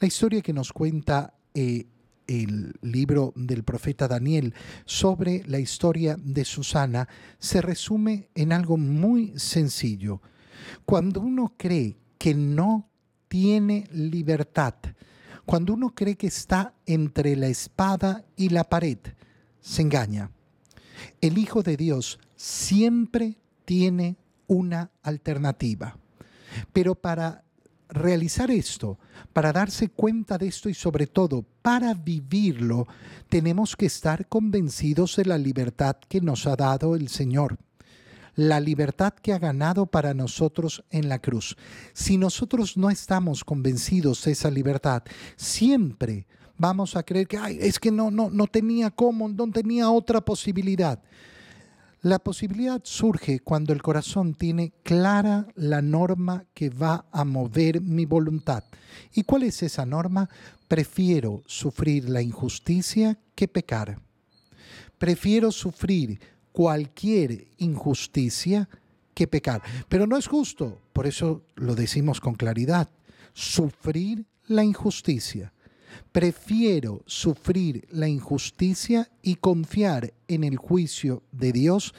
[0.00, 1.86] La historia que nos cuenta eh,
[2.28, 7.08] el libro del profeta Daniel sobre la historia de Susana
[7.40, 10.22] se resume en algo muy sencillo.
[10.84, 12.88] Cuando uno cree que no
[13.26, 14.74] tiene libertad,
[15.44, 18.98] cuando uno cree que está entre la espada y la pared,
[19.60, 20.30] se engaña.
[21.20, 25.98] El Hijo de Dios siempre tiene una alternativa.
[26.72, 27.44] Pero para
[27.88, 28.98] realizar esto,
[29.32, 32.86] para darse cuenta de esto y sobre todo para vivirlo,
[33.28, 37.58] tenemos que estar convencidos de la libertad que nos ha dado el Señor
[38.38, 41.56] la libertad que ha ganado para nosotros en la cruz.
[41.92, 45.02] Si nosotros no estamos convencidos de esa libertad,
[45.34, 46.24] siempre
[46.56, 51.02] vamos a creer que es que no, no, no tenía cómo, no tenía otra posibilidad.
[52.02, 58.04] La posibilidad surge cuando el corazón tiene clara la norma que va a mover mi
[58.04, 58.62] voluntad.
[59.12, 60.28] ¿Y cuál es esa norma?
[60.68, 63.98] Prefiero sufrir la injusticia que pecar.
[64.96, 66.20] Prefiero sufrir
[66.52, 68.68] cualquier injusticia
[69.12, 69.60] que pecar.
[69.88, 72.88] Pero no es justo, por eso lo decimos con claridad,
[73.32, 75.52] sufrir la injusticia.
[76.12, 81.94] Prefiero sufrir la injusticia y confiar en el juicio de Dios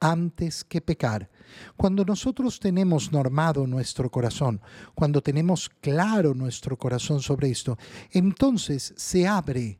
[0.00, 1.30] antes que pecar.
[1.76, 4.60] Cuando nosotros tenemos normado nuestro corazón,
[4.94, 7.78] cuando tenemos claro nuestro corazón sobre esto,
[8.10, 9.78] entonces se abre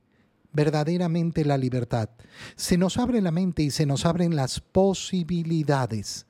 [0.53, 2.11] verdaderamente la libertad.
[2.57, 6.27] Se nos abre la mente y se nos abren las posibilidades.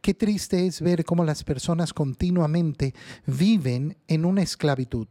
[0.00, 2.92] Qué triste es ver cómo las personas continuamente
[3.26, 5.06] viven en una esclavitud.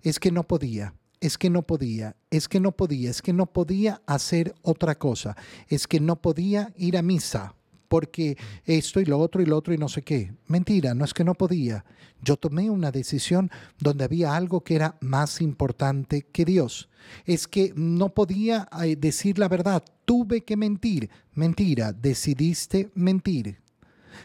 [0.00, 3.46] Es que no podía, es que no podía, es que no podía, es que no
[3.46, 5.36] podía hacer otra cosa,
[5.68, 7.54] es que no podía ir a misa,
[7.86, 10.32] porque esto y lo otro y lo otro y no sé qué.
[10.48, 11.84] Mentira, no es que no podía.
[12.22, 16.88] Yo tomé una decisión donde había algo que era más importante que Dios.
[17.24, 21.08] Es que no podía eh, decir la verdad, tuve que mentir.
[21.34, 23.60] Mentira, decidiste mentir.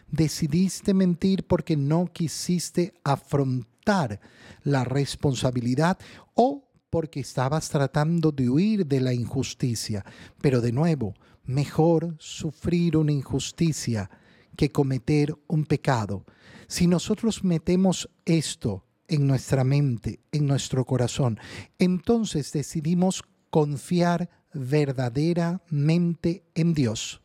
[0.09, 4.19] Decidiste mentir porque no quisiste afrontar
[4.63, 5.99] la responsabilidad
[6.33, 10.05] o porque estabas tratando de huir de la injusticia.
[10.41, 11.13] Pero de nuevo,
[11.45, 14.09] mejor sufrir una injusticia
[14.55, 16.25] que cometer un pecado.
[16.67, 21.39] Si nosotros metemos esto en nuestra mente, en nuestro corazón,
[21.79, 27.21] entonces decidimos confiar verdaderamente en Dios.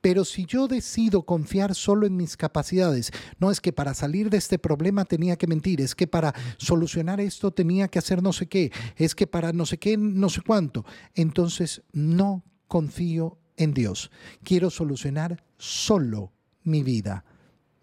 [0.00, 4.38] Pero si yo decido confiar solo en mis capacidades, no es que para salir de
[4.38, 8.46] este problema tenía que mentir, es que para solucionar esto tenía que hacer no sé
[8.46, 14.10] qué, es que para no sé qué, no sé cuánto, entonces no confío en Dios.
[14.42, 17.24] Quiero solucionar solo mi vida,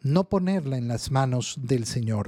[0.02, 2.26] no ponerla en las manos del Señor.